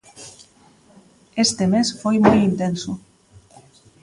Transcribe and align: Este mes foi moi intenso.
Este 1.45 1.63
mes 1.73 1.87
foi 2.01 2.15
moi 2.25 2.39
intenso. 2.49 2.91